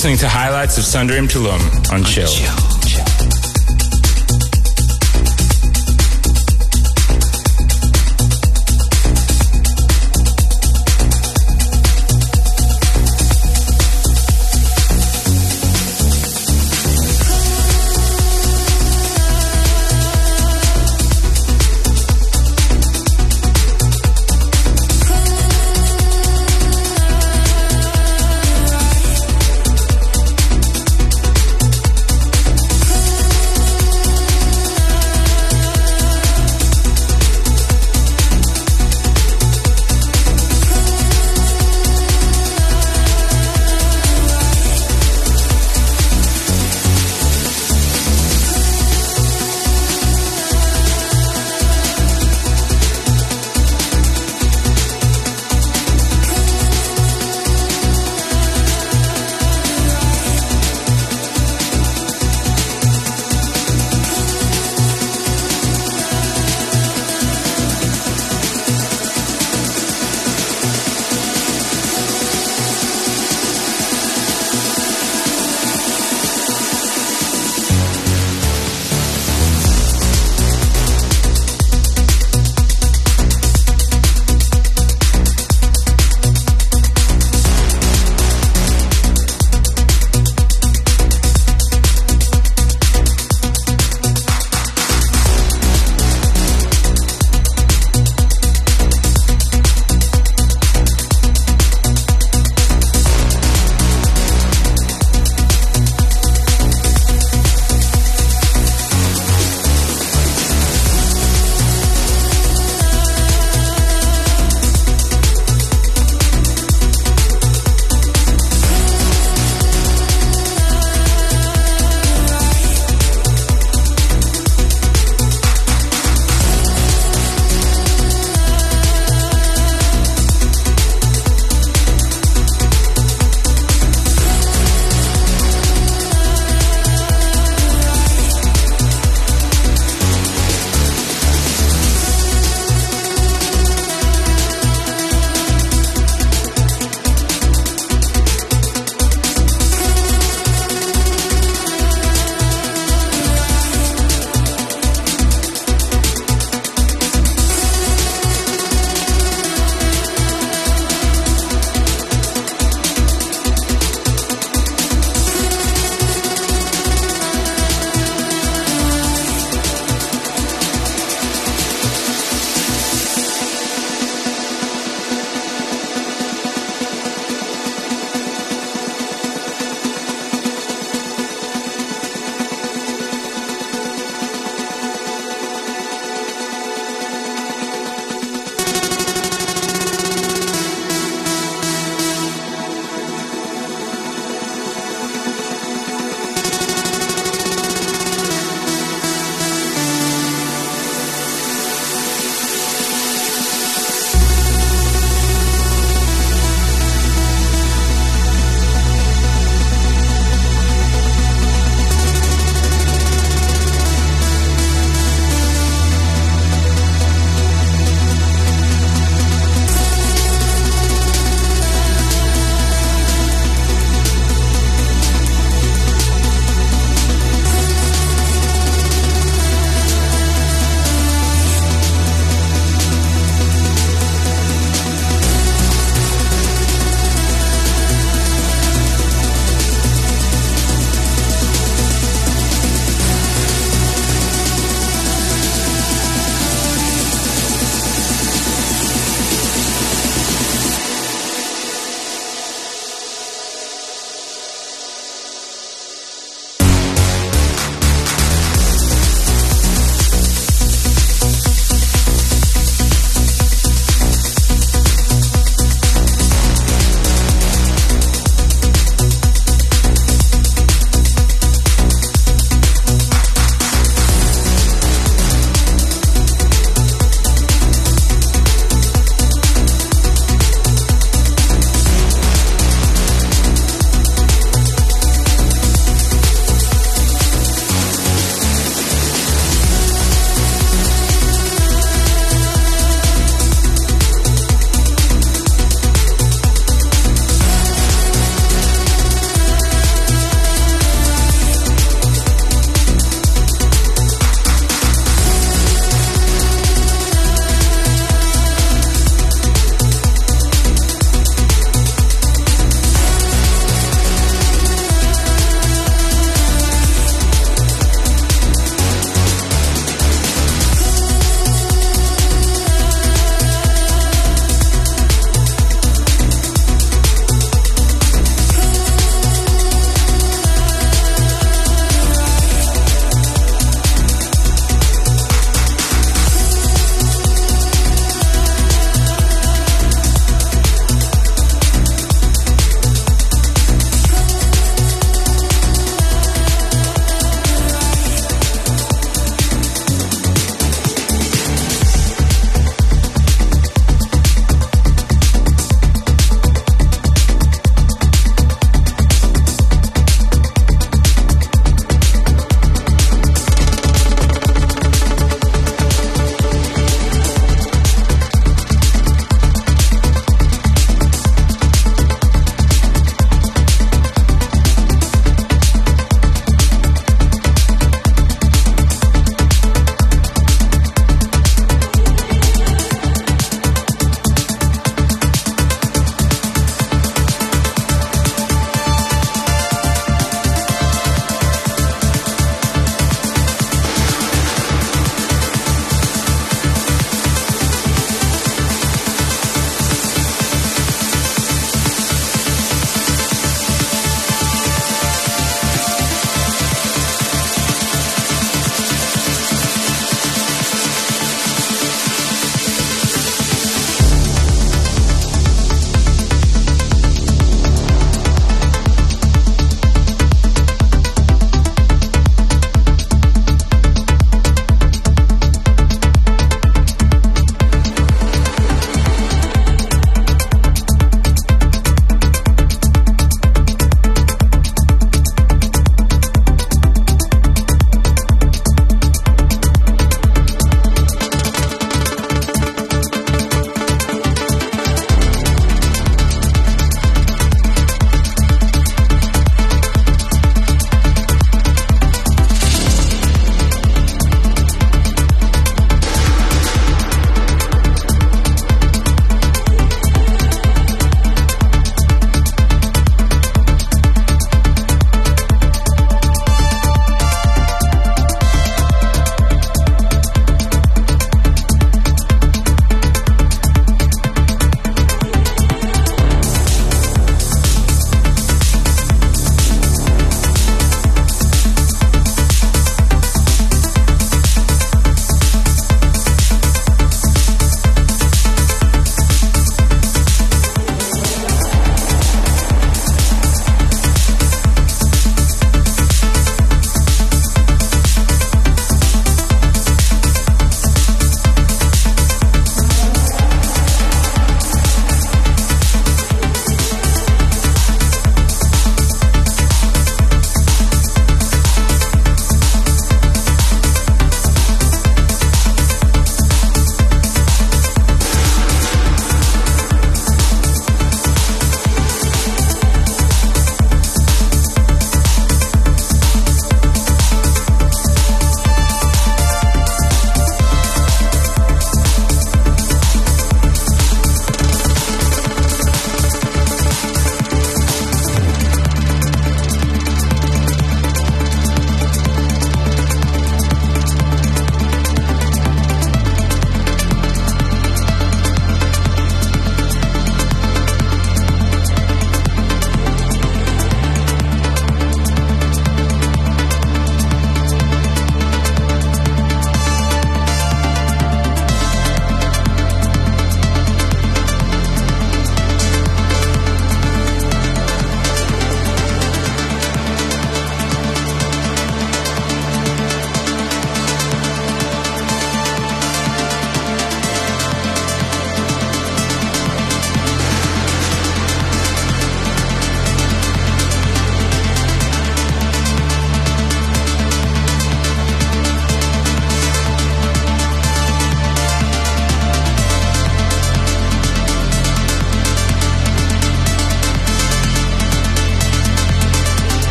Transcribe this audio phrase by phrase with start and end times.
[0.00, 1.60] listening to highlights of Sundream Tulum
[1.92, 2.59] on Chill.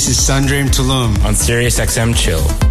[0.00, 2.69] This is Sundream Tulum on Sirius XM Chill.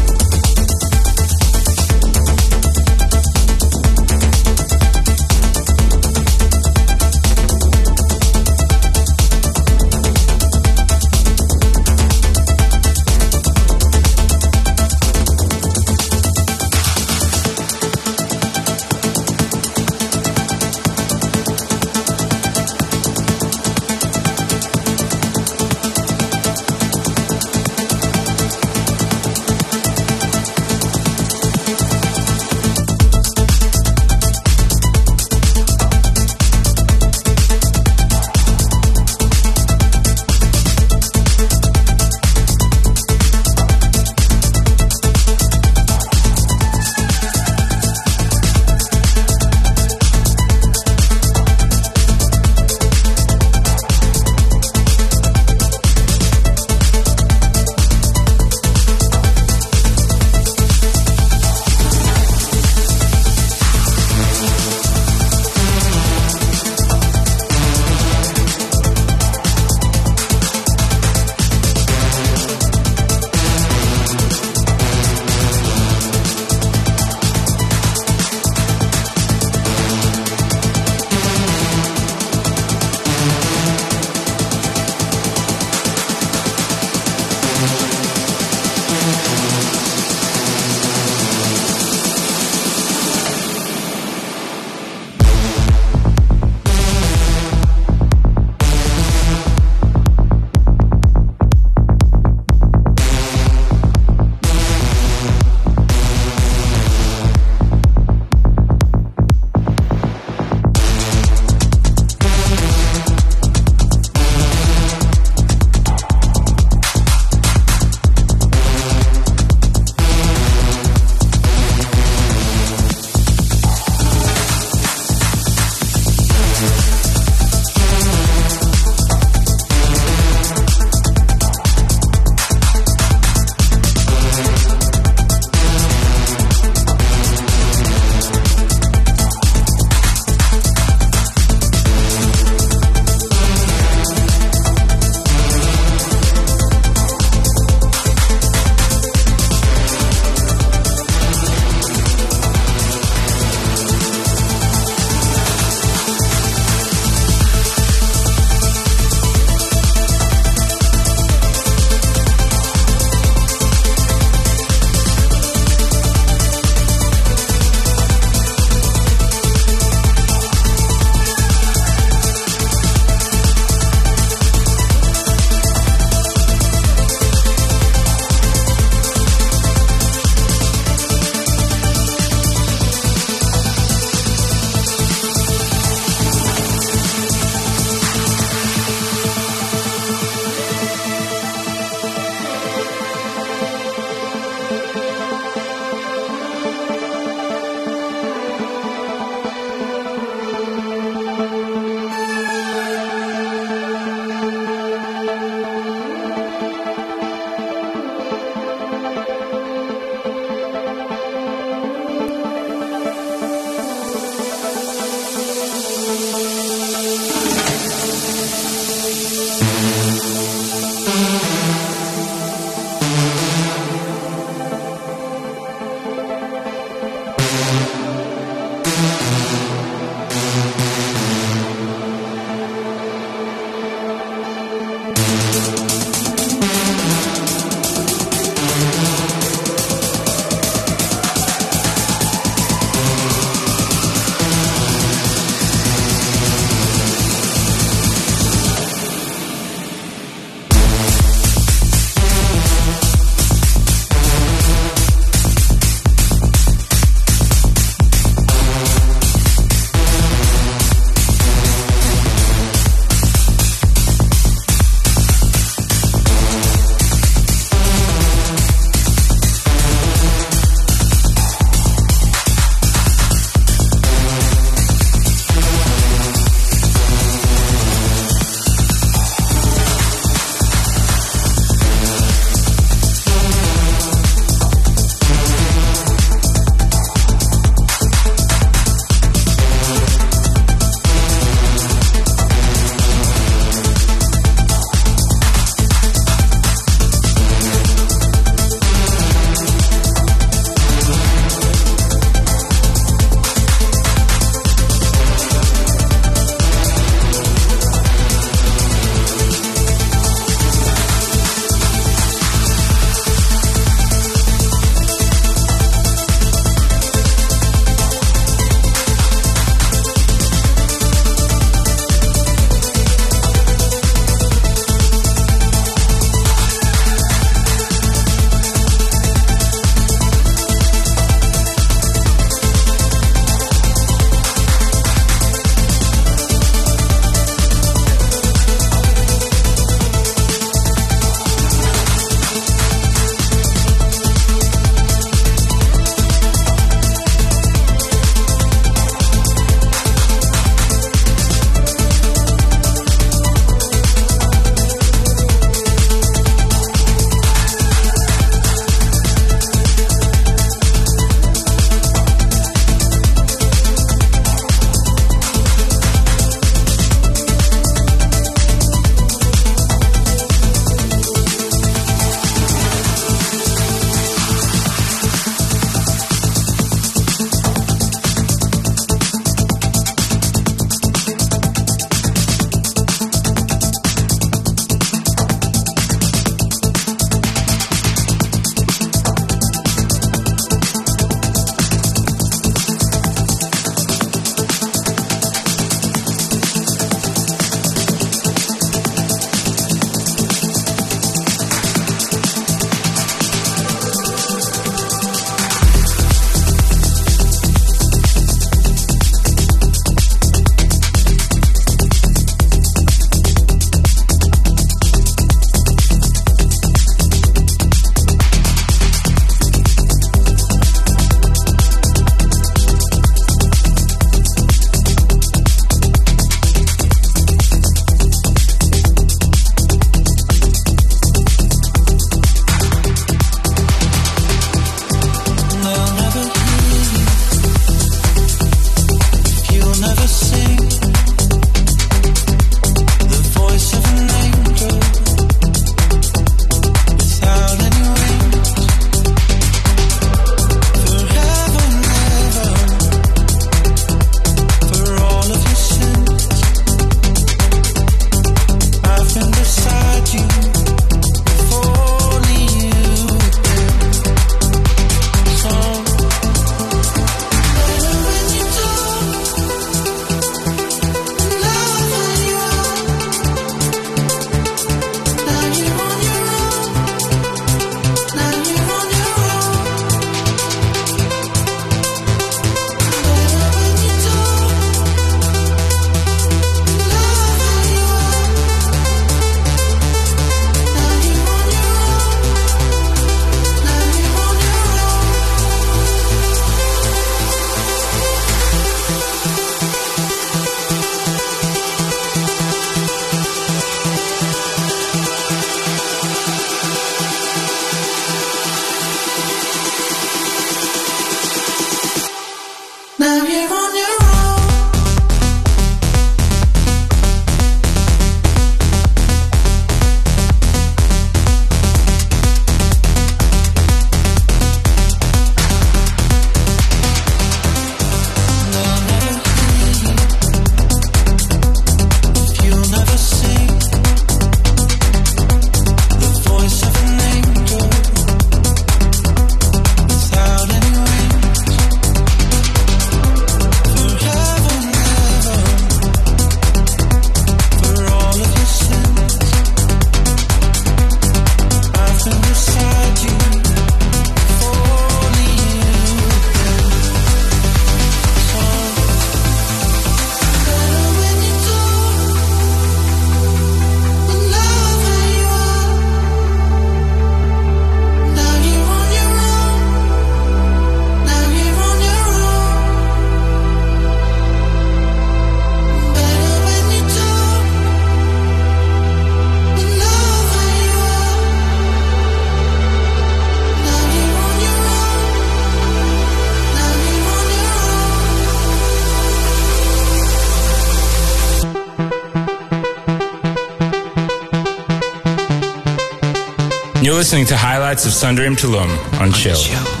[597.21, 598.89] Listening to highlights of Sundream Tulum
[599.21, 599.53] on Chill.
[599.53, 600.00] Now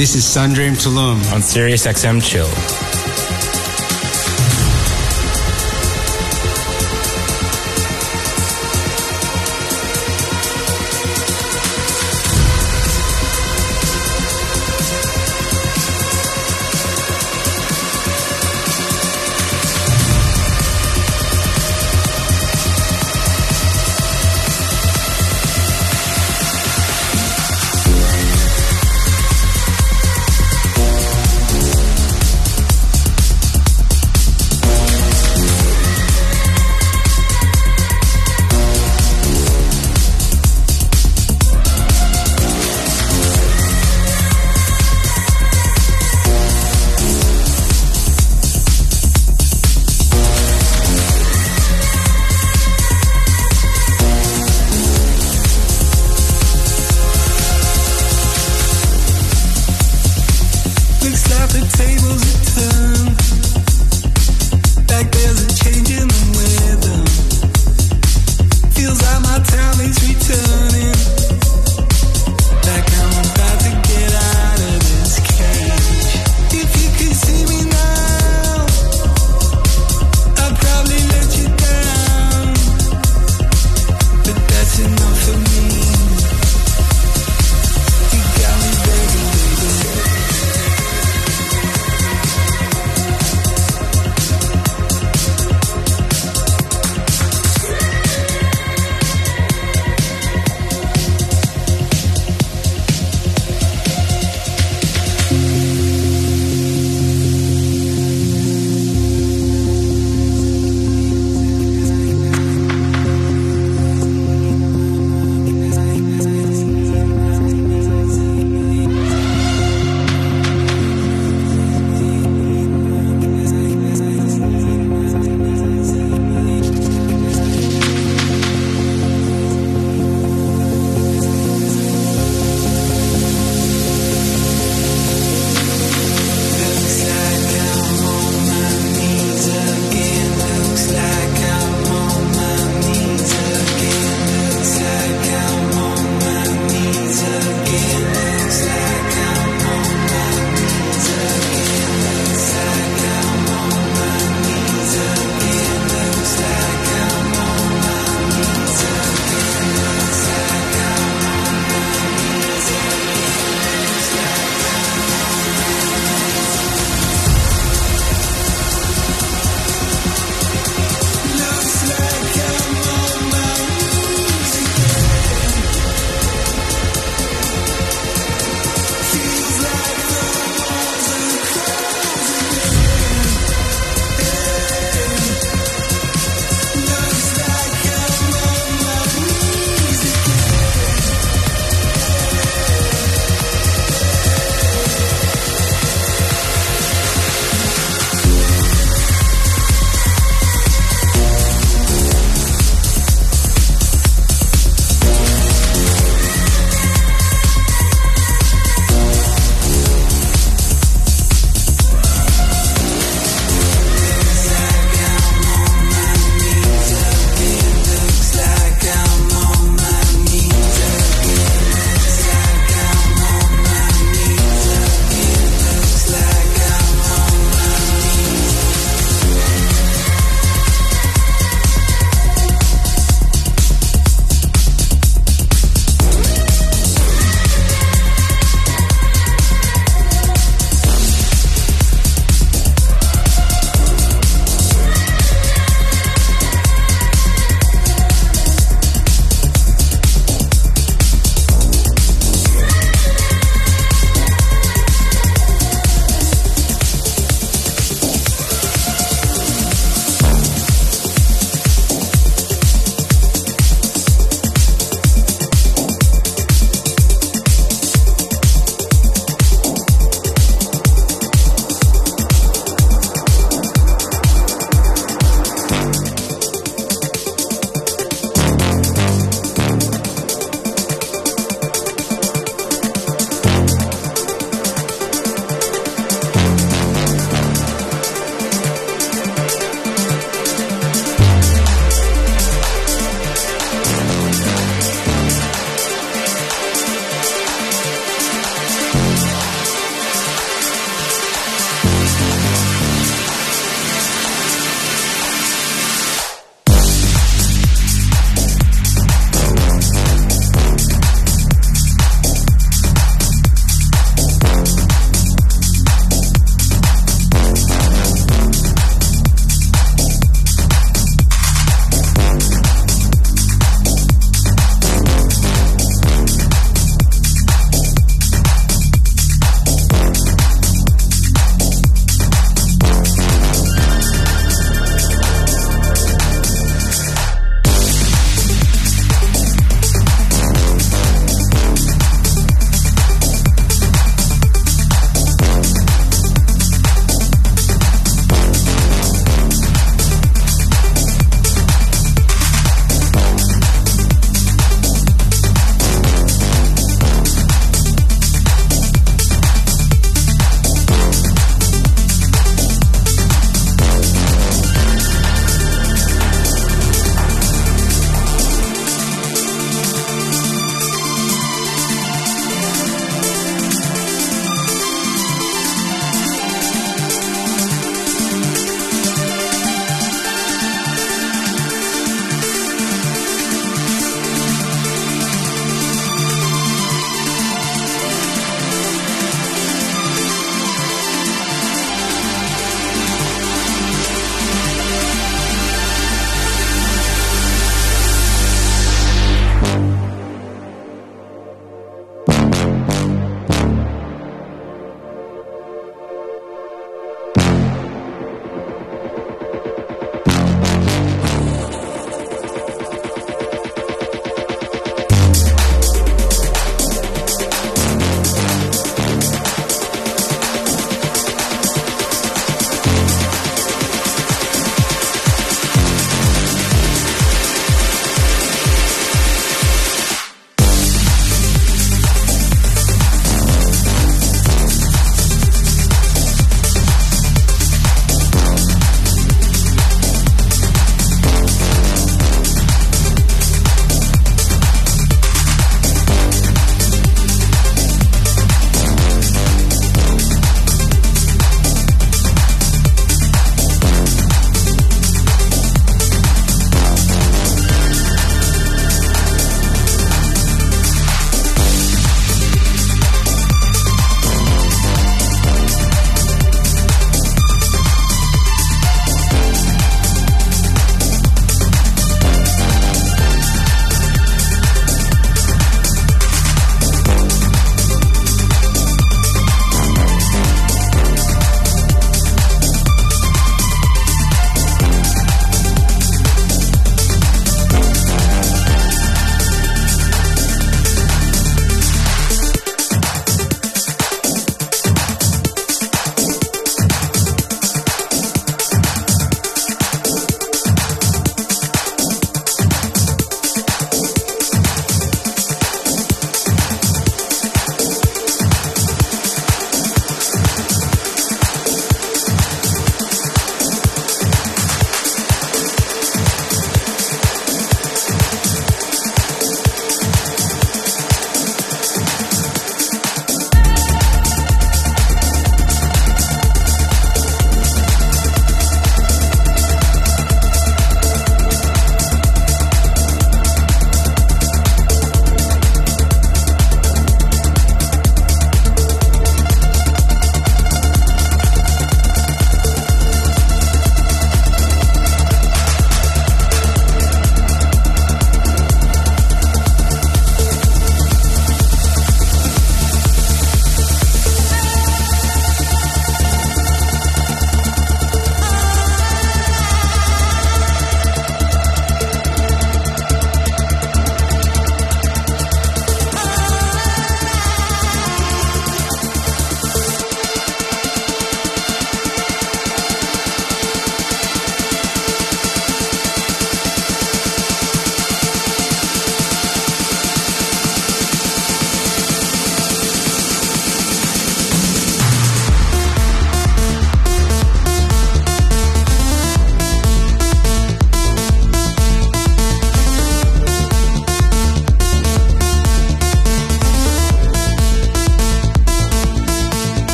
[0.00, 2.79] This is Sundream Tulum on Sirius XM Chill.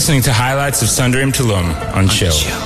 [0.00, 2.32] Listening to highlights of Sundream Tulum on, on Chill.
[2.32, 2.59] Chill.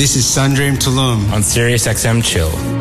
[0.00, 2.79] This is Sundream Tulum on Sirius XM Chill.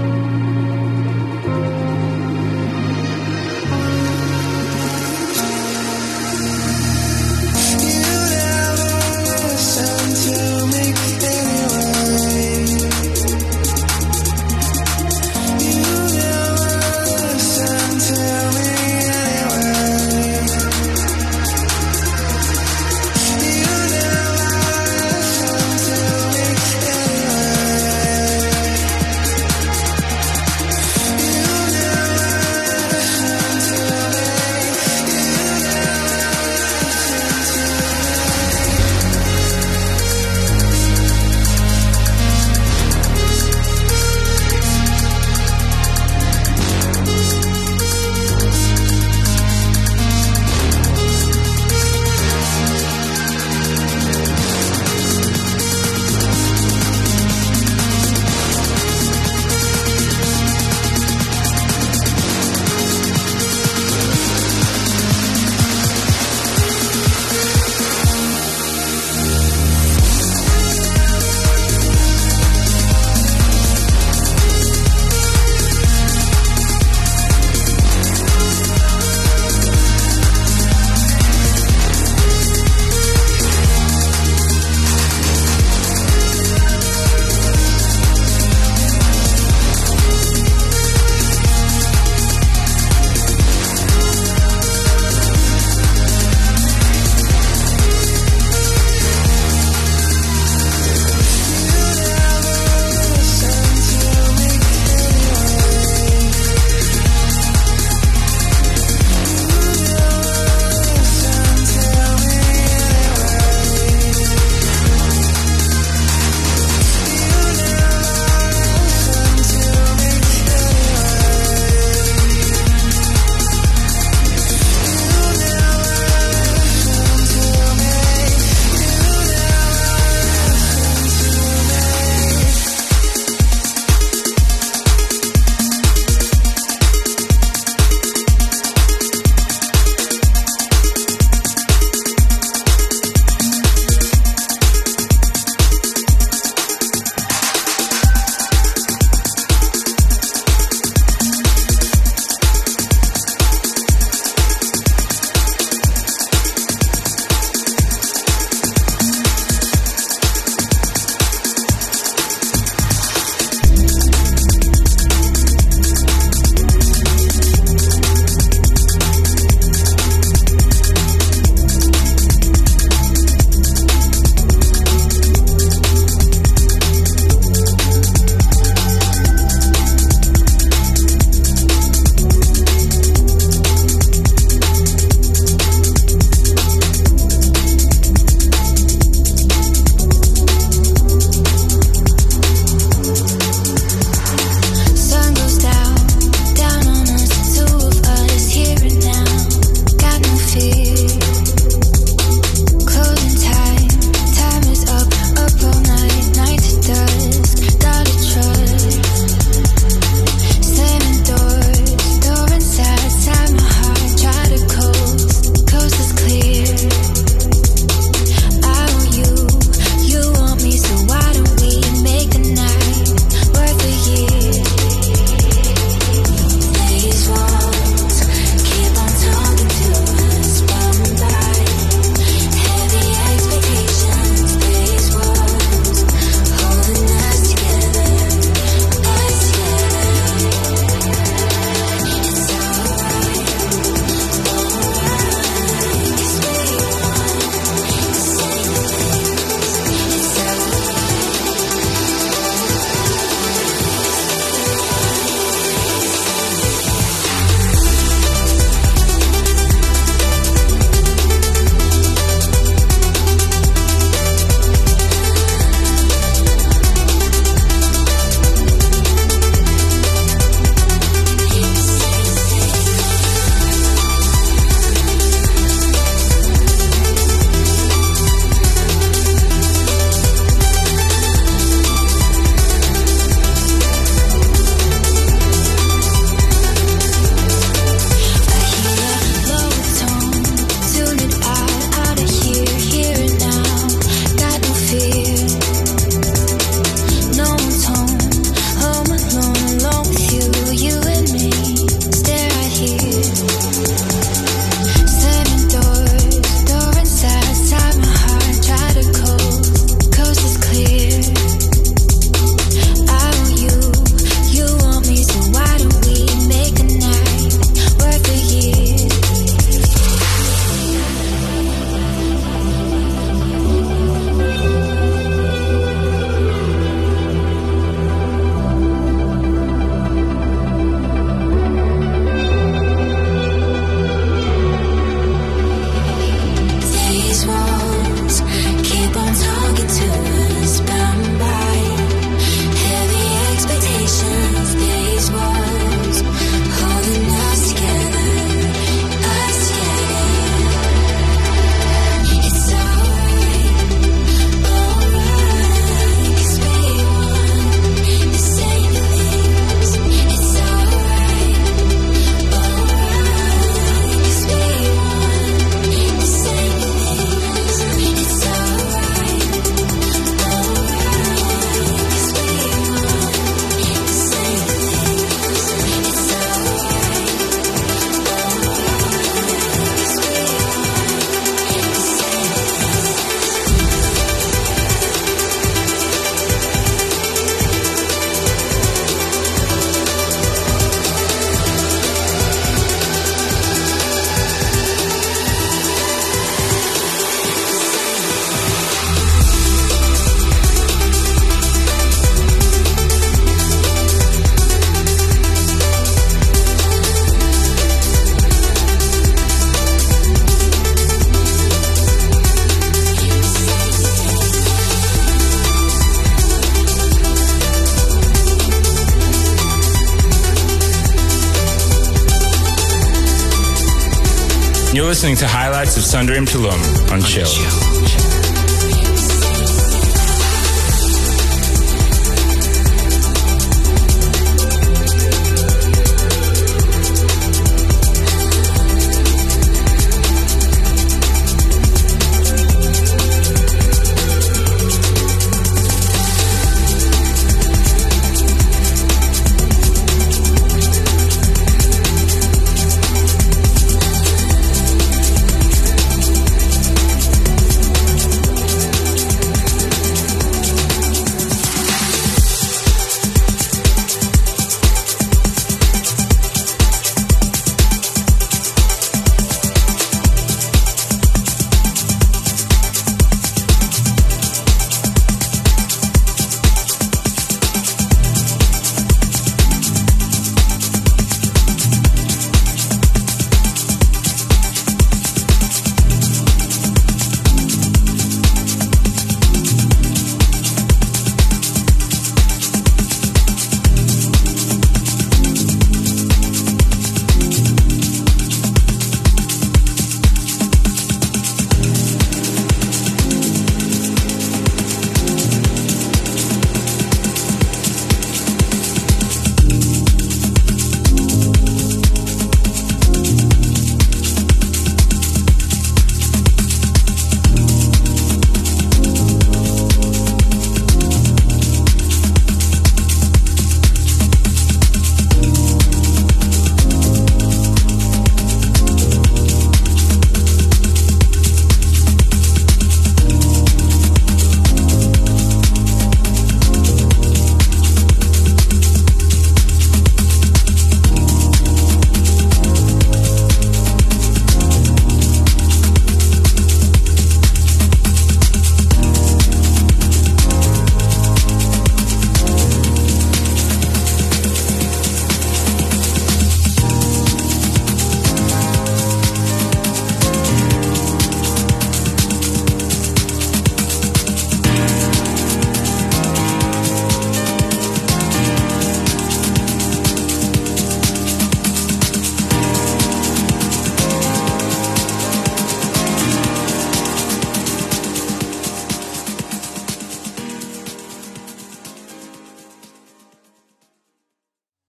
[425.09, 427.78] Listening to highlights of Sundream Tulum on Chill.